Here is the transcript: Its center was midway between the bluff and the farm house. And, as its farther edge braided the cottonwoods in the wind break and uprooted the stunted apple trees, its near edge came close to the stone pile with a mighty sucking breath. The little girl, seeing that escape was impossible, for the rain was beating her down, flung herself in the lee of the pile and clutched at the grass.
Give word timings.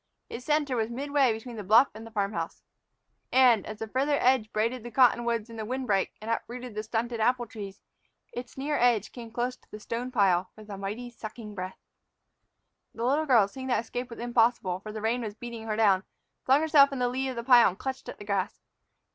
Its 0.29 0.47
center 0.47 0.75
was 0.75 0.89
midway 0.89 1.31
between 1.31 1.57
the 1.57 1.63
bluff 1.63 1.89
and 1.93 2.07
the 2.07 2.11
farm 2.11 2.33
house. 2.33 2.63
And, 3.31 3.67
as 3.67 3.83
its 3.83 3.91
farther 3.93 4.17
edge 4.19 4.51
braided 4.51 4.81
the 4.83 4.89
cottonwoods 4.89 5.47
in 5.47 5.57
the 5.57 5.63
wind 5.63 5.85
break 5.85 6.11
and 6.19 6.31
uprooted 6.31 6.73
the 6.73 6.81
stunted 6.81 7.19
apple 7.19 7.45
trees, 7.45 7.81
its 8.33 8.57
near 8.57 8.75
edge 8.79 9.11
came 9.11 9.29
close 9.29 9.55
to 9.57 9.69
the 9.69 9.79
stone 9.79 10.09
pile 10.11 10.49
with 10.57 10.71
a 10.71 10.77
mighty 10.79 11.11
sucking 11.11 11.53
breath. 11.53 11.77
The 12.95 13.05
little 13.05 13.27
girl, 13.27 13.47
seeing 13.47 13.67
that 13.67 13.81
escape 13.85 14.09
was 14.09 14.17
impossible, 14.17 14.79
for 14.79 14.91
the 14.91 15.01
rain 15.01 15.21
was 15.21 15.35
beating 15.35 15.67
her 15.67 15.75
down, 15.75 16.03
flung 16.45 16.61
herself 16.61 16.91
in 16.91 16.97
the 16.97 17.07
lee 17.07 17.29
of 17.29 17.35
the 17.35 17.43
pile 17.43 17.69
and 17.69 17.77
clutched 17.77 18.09
at 18.09 18.17
the 18.17 18.25
grass. 18.25 18.59